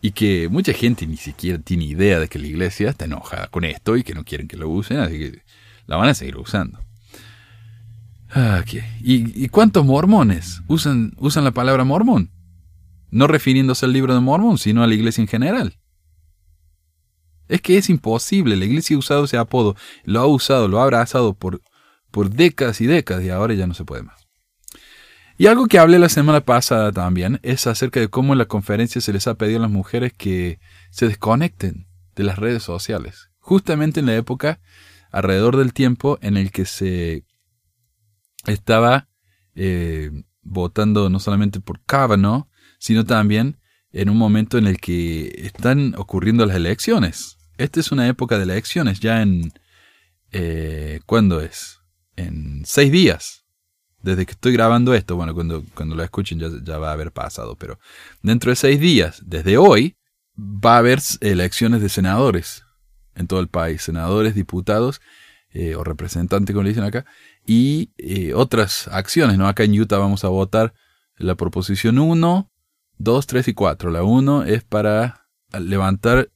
[0.00, 3.64] y que mucha gente ni siquiera tiene idea de que la iglesia está enojada con
[3.64, 5.42] esto y que no quieren que lo usen, así que
[5.86, 6.78] la van a seguir usando.
[8.32, 8.62] Ah,
[9.00, 12.30] ¿Y, cuántos mormones usan, usan la palabra mormón?
[13.10, 15.76] No refiriéndose al libro de Mormón, sino a la iglesia en general.
[17.48, 20.84] Es que es imposible, la iglesia ha usado ese apodo, lo ha usado, lo ha
[20.84, 21.60] abrazado por,
[22.12, 24.29] por décadas y décadas y ahora ya no se puede más.
[25.40, 29.00] Y algo que hablé la semana pasada también es acerca de cómo en la conferencia
[29.00, 33.30] se les ha pedido a las mujeres que se desconecten de las redes sociales.
[33.38, 34.60] Justamente en la época,
[35.10, 37.24] alrededor del tiempo en el que se
[38.44, 39.08] estaba
[39.54, 40.10] eh,
[40.42, 42.46] votando no solamente por Kavanaugh,
[42.78, 43.56] sino también
[43.92, 47.38] en un momento en el que están ocurriendo las elecciones.
[47.56, 49.54] Esta es una época de elecciones, ya en...
[50.32, 51.78] Eh, ¿Cuándo es?
[52.14, 53.39] En seis días
[54.02, 57.12] desde que estoy grabando esto, bueno, cuando, cuando lo escuchen ya, ya, va a haber
[57.12, 57.78] pasado, pero
[58.22, 59.96] dentro de seis días, desde hoy,
[60.38, 62.64] va a haber elecciones de senadores
[63.14, 65.00] en todo el país, senadores, diputados
[65.52, 67.04] eh, o representantes, como le dicen acá,
[67.46, 69.48] y eh, otras acciones, ¿no?
[69.48, 70.72] Acá en Utah vamos a votar
[71.16, 72.50] la proposición 1,
[72.98, 73.90] 2, 3 y 4.
[73.90, 76.30] La 1 es para levantar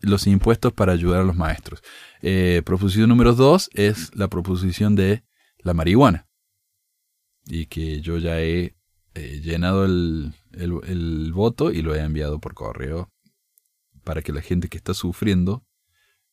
[0.00, 1.82] los impuestos para ayudar a los maestros.
[2.20, 5.24] Eh, proposición número 2 es la proposición de
[5.58, 6.26] la marihuana
[7.46, 8.74] y que yo ya he
[9.14, 13.10] llenado el, el, voto y lo he enviado por correo
[14.04, 15.64] para que la gente que está sufriendo,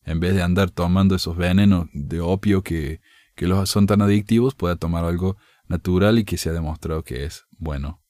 [0.04, 3.00] en vez de andar tomando esos venenos de opio que,
[3.34, 7.24] que los son tan adictivos, pueda tomar algo natural y que se ha demostrado que
[7.24, 8.02] es bueno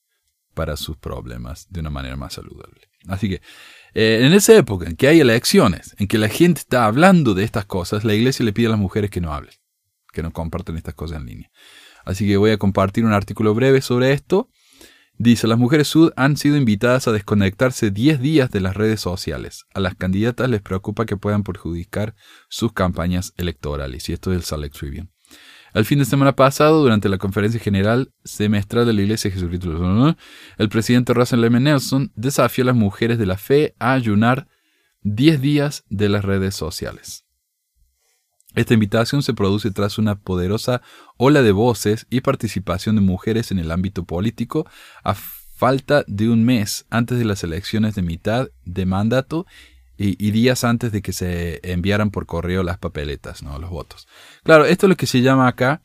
[0.55, 2.91] para sus problemas de una manera más saludable.
[3.07, 3.43] Así que
[3.95, 7.45] eh, en esa época en que hay elecciones, en que la gente está hablando de
[7.45, 9.55] estas cosas, la iglesia le pide a las mujeres que no hablen,
[10.13, 11.51] que no compartan estas cosas en línea.
[12.05, 14.49] Así que voy a compartir un artículo breve sobre esto.
[15.19, 19.67] Dice, las mujeres sud han sido invitadas a desconectarse 10 días de las redes sociales.
[19.75, 22.15] A las candidatas les preocupa que puedan perjudicar
[22.49, 24.09] sus campañas electorales.
[24.09, 25.11] Y esto es el Salt Tribune.
[25.73, 30.17] El fin de semana pasado, durante la conferencia general semestral de la Iglesia de Jesucristo,
[30.59, 31.61] el presidente Russell M.
[31.61, 34.49] Nelson desafió a las mujeres de la fe a ayunar
[35.03, 37.25] 10 días de las redes sociales.
[38.55, 40.83] Esta invitación se produce tras una poderosa
[41.17, 44.69] ola de voces y participación de mujeres en el ámbito político
[45.05, 49.47] a falta de un mes antes de las elecciones de mitad de mandato
[50.03, 53.59] y, días antes de que se enviaran por correo las papeletas, ¿no?
[53.59, 54.09] los votos.
[54.45, 55.83] Claro, esto es lo que se llama acá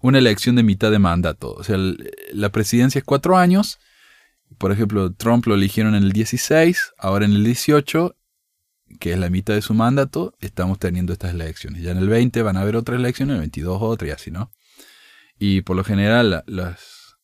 [0.00, 1.52] una elección de mitad de mandato.
[1.52, 1.76] O sea,
[2.32, 3.80] la presidencia es cuatro años.
[4.58, 8.14] Por ejemplo, Trump lo eligieron en el 16, ahora en el 18
[9.00, 11.82] que es la mitad de su mandato, estamos teniendo estas elecciones.
[11.82, 14.30] Ya en el 20 van a haber otras elecciones, en el 22 otra y así,
[14.30, 14.52] ¿no?
[15.38, 17.16] Y por lo general, las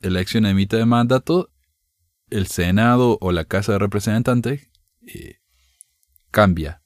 [0.00, 1.50] elecciones de mitad de mandato,
[2.30, 4.70] el Senado o la Casa de Representantes
[5.06, 5.36] eh,
[6.30, 6.82] cambia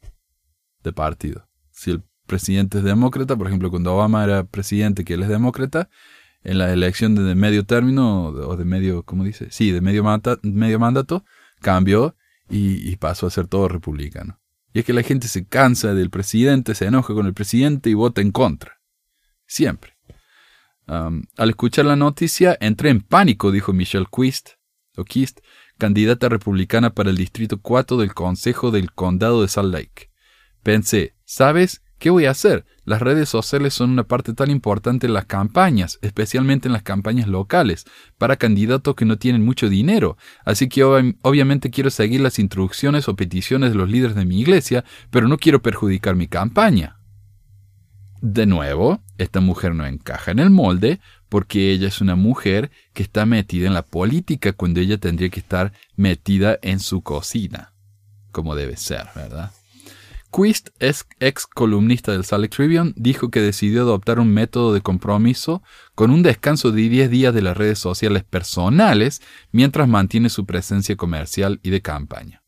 [0.83, 1.49] de partido.
[1.71, 5.89] Si el presidente es demócrata, por ejemplo, cuando Obama era presidente, que él es demócrata,
[6.43, 9.49] en la elección de medio término o de medio, ¿cómo dice?
[9.51, 10.05] Sí, de medio,
[10.43, 11.25] medio mandato,
[11.61, 12.17] cambió
[12.49, 14.41] y, pasó a ser todo republicano.
[14.73, 17.95] Y es que la gente se cansa del presidente, se enoja con el presidente y
[17.95, 18.81] vota en contra.
[19.47, 19.97] Siempre.
[20.87, 24.51] al escuchar la noticia, entré en pánico, dijo Michelle Quist,
[24.97, 25.41] o Kist,
[25.79, 30.11] candidata republicana para el Distrito 4 del Consejo del Condado de Salt Lake.
[30.63, 31.84] Pensé, ¿sabes?
[32.05, 32.67] ¿Qué voy a hacer?
[32.85, 37.29] Las redes sociales son una parte tan importante en las campañas, especialmente en las campañas
[37.29, 37.87] locales,
[38.19, 43.17] para candidatos que no tienen mucho dinero, así que obviamente quiero seguir las instrucciones o
[43.17, 46.99] peticiones de los líderes de mi iglesia, pero no quiero perjudicar mi campaña.
[48.21, 53.03] De nuevo, esta mujer no encaja en el molde porque ella es una mujer que
[53.03, 57.73] está metida en la política cuando ella tendría que estar metida en su cocina,
[58.31, 59.53] como debe ser, ¿verdad?
[60.35, 65.63] Quist, ex columnista del Salt Tribune, dijo que decidió adoptar un método de compromiso
[65.95, 70.97] con un descanso de 10 días de las redes sociales personales mientras mantiene su presencia
[70.97, 72.43] comercial y de campaña.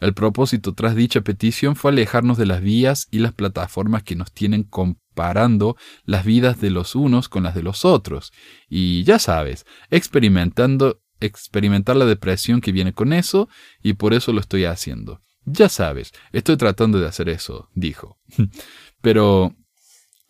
[0.00, 4.32] El propósito tras dicha petición fue alejarnos de las vías y las plataformas que nos
[4.32, 8.32] tienen comparando las vidas de los unos con las de los otros.
[8.70, 13.50] Y ya sabes, experimentando, experimentar la depresión que viene con eso,
[13.82, 15.20] y por eso lo estoy haciendo.
[15.50, 18.18] Ya sabes, estoy tratando de hacer eso, dijo.
[19.00, 19.54] Pero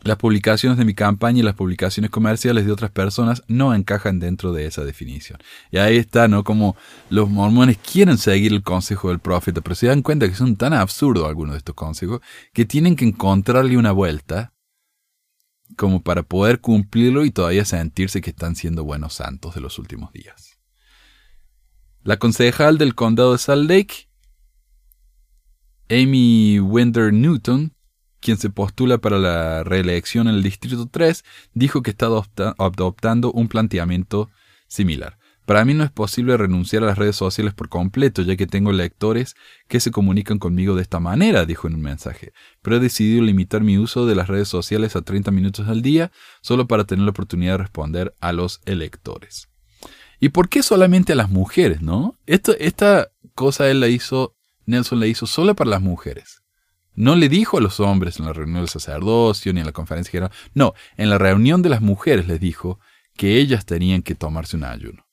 [0.03, 4.53] las publicaciones de mi campaña y las publicaciones comerciales de otras personas no encajan dentro
[4.53, 5.41] de esa definición.
[5.73, 6.45] Y ahí está, ¿no?
[6.45, 6.77] Como
[7.11, 10.73] los mormones quieren seguir el consejo del profeta, pero se dan cuenta que son tan
[10.73, 12.21] absurdos algunos de estos consejos
[12.53, 14.55] que tienen que encontrarle una vuelta
[15.77, 20.13] como para poder cumplirlo y todavía sentirse que están siendo buenos santos de los últimos
[20.13, 20.59] días.
[22.03, 24.08] La concejal del condado de Salt Lake,
[25.91, 27.73] Amy Winder Newton,
[28.21, 31.25] quien se postula para la reelección en el Distrito 3,
[31.55, 32.09] dijo que está
[32.59, 34.29] adoptando un planteamiento
[34.67, 35.19] similar.
[35.47, 38.71] Para mí no es posible renunciar a las redes sociales por completo, ya que tengo
[38.71, 39.35] lectores
[39.67, 42.35] que se comunican conmigo de esta manera, dijo en un mensaje.
[42.61, 46.13] Pero he decidido limitar mi uso de las redes sociales a 30 minutos al día,
[46.43, 49.49] solo para tener la oportunidad de responder a los electores.
[50.21, 52.19] ¿Y por qué solamente a las mujeres, no?
[52.27, 54.37] Esta cosa él la hizo,
[54.69, 56.43] Nelson la hizo solo para las mujeres.
[56.95, 60.11] No le dijo a los hombres en la reunión del sacerdocio ni en la conferencia
[60.11, 60.33] general.
[60.55, 62.81] No, en la reunión de las mujeres les dijo
[63.17, 65.07] que ellas tenían que tomarse un ayuno.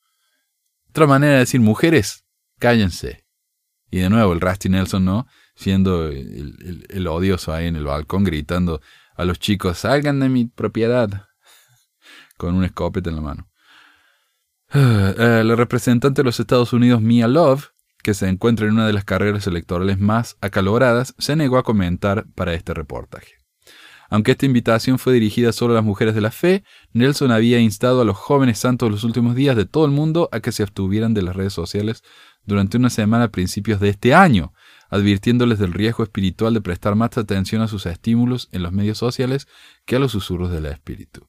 [0.89, 2.25] Otra manera de decir, mujeres,
[2.57, 3.25] cállense.
[3.91, 5.27] Y de nuevo, el Rusty Nelson, ¿no?
[5.55, 8.81] Siendo el, odioso ahí en el balcón, gritando
[9.15, 11.27] a los chicos, salgan de mi propiedad.
[12.37, 13.49] Con un escopeta en la mano.
[14.73, 17.74] Eh, la representante de los Estados Unidos, Mia Love,
[18.05, 22.27] que se encuentra en una de las carreras electorales más acaloradas, se negó a comentar
[22.35, 23.33] para este reportaje.
[24.11, 28.01] Aunque esta invitación fue dirigida solo a las mujeres de la fe, Nelson había instado
[28.01, 31.15] a los jóvenes santos los últimos días de todo el mundo a que se abstuvieran
[31.15, 32.03] de las redes sociales
[32.45, 34.53] durante una semana a principios de este año,
[34.91, 39.47] advirtiéndoles del riesgo espiritual de prestar más atención a sus estímulos en los medios sociales
[39.87, 41.27] que a los susurros del espíritu.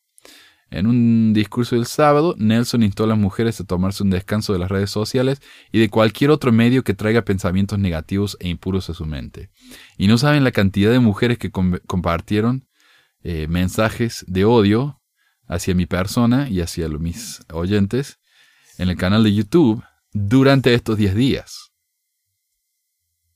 [0.71, 4.59] En un discurso del sábado, Nelson instó a las mujeres a tomarse un descanso de
[4.59, 5.41] las redes sociales
[5.71, 9.51] y de cualquier otro medio que traiga pensamientos negativos e impuros a su mente.
[9.97, 12.69] Y no saben la cantidad de mujeres que compartieron
[13.23, 15.01] eh, mensajes de odio
[15.47, 18.19] hacia mi persona y hacia mis oyentes
[18.79, 21.73] en el canal de YouTube durante estos 10 días.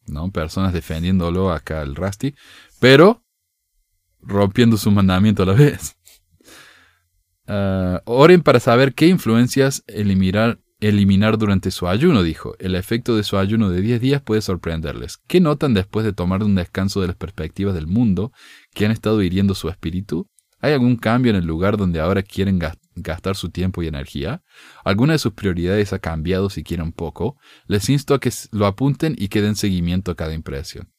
[0.07, 0.33] ¿No?
[0.33, 2.35] Personas defendiéndolo acá el Rusty,
[2.81, 3.24] pero
[4.20, 5.97] rompiendo su mandamiento a la vez.
[7.47, 12.55] Ah, oren para saber qué influencias eliminar, eliminar durante su ayuno, dijo.
[12.59, 15.18] El efecto de su ayuno de 10 días puede sorprenderles.
[15.26, 18.32] ¿Qué notan después de tomar un descanso de las perspectivas del mundo
[18.74, 20.26] que han estado hiriendo su espíritu?
[20.61, 22.59] ¿Hay algún cambio en el lugar donde ahora quieren
[22.95, 24.43] gastar su tiempo y energía?
[24.84, 27.38] ¿Alguna de sus prioridades ha cambiado si quieren poco?
[27.66, 30.93] Les insto a que lo apunten y que den seguimiento a cada impresión.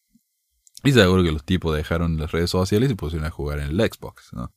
[0.84, 3.80] Y seguro que los tipos dejaron las redes sociales y pusieron a jugar en el
[3.80, 4.52] Xbox, ¿no?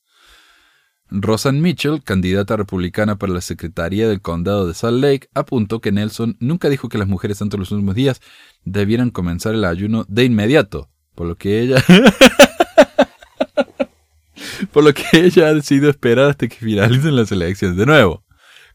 [1.11, 6.37] Rosanne Mitchell, candidata republicana para la Secretaría del Condado de Salt Lake, apuntó que Nelson
[6.41, 8.21] nunca dijo que las mujeres tanto los últimos días
[8.65, 11.83] debieran comenzar el ayuno de inmediato, por lo que ella
[14.73, 18.25] por lo que ella ha decidido esperar hasta que finalicen las elecciones de nuevo.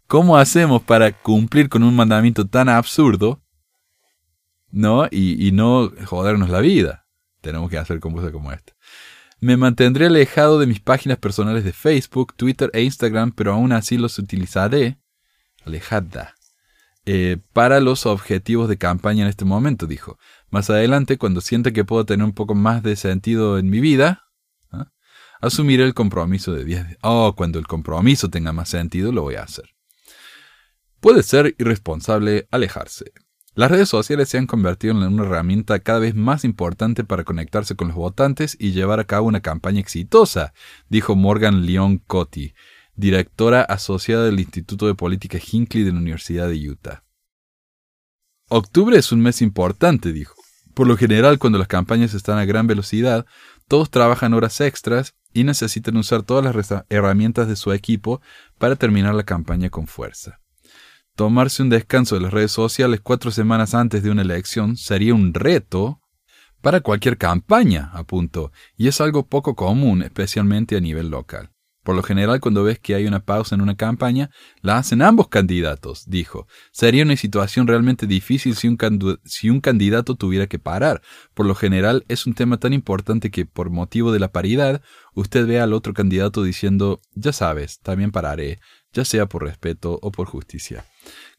[0.07, 3.41] ¿Cómo hacemos para cumplir con un mandamiento tan absurdo?
[4.71, 5.07] ¿No?
[5.11, 7.05] Y, y no jodernos la vida.
[7.41, 8.73] Tenemos que hacer cosas como esta.
[9.41, 13.97] Me mantendré alejado de mis páginas personales de Facebook, Twitter e Instagram, pero aún así
[13.97, 14.99] los utilizaré,
[15.65, 16.35] alejada,
[17.05, 20.17] eh, para los objetivos de campaña en este momento, dijo.
[20.49, 24.25] Más adelante, cuando sienta que puedo tener un poco más de sentido en mi vida,
[24.71, 24.91] ¿ah?
[25.39, 29.43] asumiré el compromiso de 10 Oh, cuando el compromiso tenga más sentido, lo voy a
[29.43, 29.69] hacer.
[30.99, 33.13] Puede ser irresponsable alejarse.
[33.59, 37.75] Las redes sociales se han convertido en una herramienta cada vez más importante para conectarse
[37.75, 40.53] con los votantes y llevar a cabo una campaña exitosa,
[40.87, 42.53] dijo Morgan Leon Cotti,
[42.95, 47.03] directora asociada del Instituto de Política Hinckley de la Universidad de Utah.
[48.47, 50.35] Octubre es un mes importante, dijo.
[50.73, 53.25] Por lo general, cuando las campañas están a gran velocidad,
[53.67, 58.21] todos trabajan horas extras y necesitan usar todas las herramientas de su equipo
[58.57, 60.38] para terminar la campaña con fuerza.
[61.19, 65.33] Tomarse un descanso de las redes sociales cuatro semanas antes de una elección sería un
[65.33, 65.99] reto
[66.61, 71.51] para cualquier campaña, apuntó, y es algo poco común, especialmente a nivel local.
[71.83, 74.29] Por lo general, cuando ves que hay una pausa en una campaña,
[74.61, 76.47] la hacen ambos candidatos, dijo.
[76.71, 78.77] Sería una situación realmente difícil si un,
[79.25, 81.01] si un, candidato tuviera que parar.
[81.33, 84.81] Por lo general, es un tema tan importante que, por motivo de la paridad,
[85.15, 88.59] usted ve al otro candidato diciendo, ya sabes, también pararé,
[88.93, 90.85] ya sea por respeto o por justicia.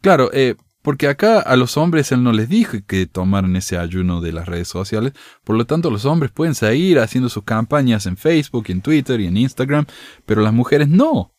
[0.00, 4.20] Claro, eh, porque acá a los hombres él no les dijo que tomaran ese ayuno
[4.20, 5.12] de las redes sociales,
[5.44, 9.26] por lo tanto los hombres pueden seguir haciendo sus campañas en Facebook, en Twitter y
[9.26, 9.86] en Instagram,
[10.24, 11.34] pero las mujeres no.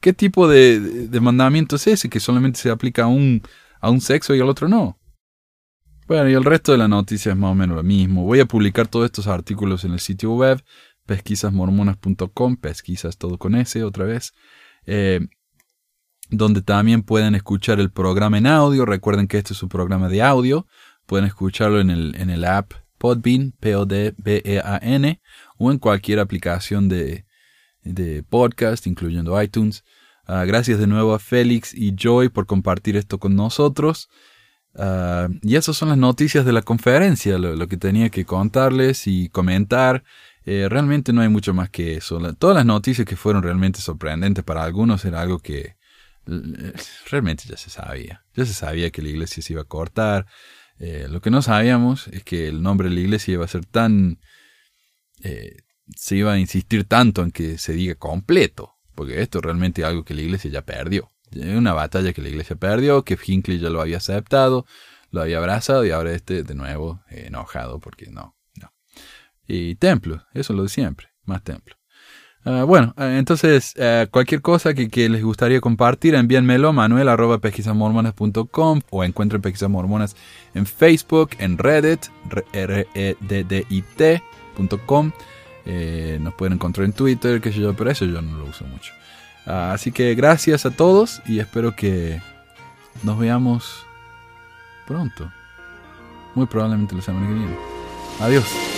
[0.00, 3.42] ¿Qué tipo de, mandamiento es ese que solamente se aplica a un,
[3.80, 4.98] a un sexo y al otro no?
[6.06, 8.24] Bueno, y el resto de la noticia es más o menos lo mismo.
[8.24, 10.62] Voy a publicar todos estos artículos en el sitio web
[11.04, 14.32] pesquisasmormonas.com, pesquisas todo con S otra vez.
[14.90, 15.20] Eh,
[16.30, 18.86] donde también pueden escuchar el programa en audio.
[18.86, 20.66] Recuerden que este es un programa de audio.
[21.06, 25.20] Pueden escucharlo en el, en el app Podbean, P-O-D-B-E-A-N,
[25.56, 27.26] o en cualquier aplicación de,
[27.82, 29.84] de podcast, incluyendo iTunes.
[30.26, 34.08] Ah, gracias de nuevo a Félix y Joy por compartir esto con nosotros.
[34.74, 39.28] Ah, y esas son las noticias de la conferencia, lo, que tenía que contarles y
[39.28, 40.04] comentar.
[40.50, 42.18] Eh, realmente no hay mucho más que eso.
[42.36, 45.76] todas las noticias que fueron realmente sorprendentes para algunos era algo que
[47.10, 48.24] realmente ya se sabía.
[48.32, 50.24] Ya se sabía que la iglesia se iba a cortar.
[50.78, 53.66] Eh, lo que no sabíamos es que el nombre de la iglesia iba a ser
[53.66, 54.20] tan...
[55.22, 55.54] Eh,
[55.94, 60.02] se iba a insistir tanto en que se diga completo, porque esto realmente es algo
[60.02, 61.10] que la iglesia ya perdió.
[61.30, 64.64] Una batalla que la iglesia perdió, que Hinckley ya lo había aceptado,
[65.10, 68.37] lo había abrazado y ahora este de nuevo enojado porque no.
[69.48, 71.74] Y templo, eso es lo de siempre, más templo.
[72.44, 78.80] Ah, bueno, ah, entonces ah, cualquier cosa que, les gustaría compartir, envíenmelo manuel arroba pesquisasmormonas.com
[78.90, 80.14] o encuentren pesquisas mormonas
[80.54, 82.06] en Facebook, en Reddit,
[83.20, 85.12] reddit.com.
[85.66, 88.64] Eh, nos pueden encontrar en Twitter, qué sé yo, pero eso yo no lo uso
[88.66, 88.92] mucho.
[89.44, 92.22] así que gracias a todos y espero que
[93.02, 93.84] nos veamos
[94.86, 95.30] pronto.
[96.34, 97.56] Muy probablemente la semana que viene.
[98.20, 98.77] Adiós.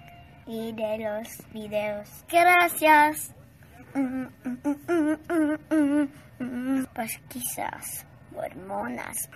[0.51, 2.09] y de los videos.
[2.29, 3.33] Gracias.
[6.93, 9.29] Pues quizás hormonas.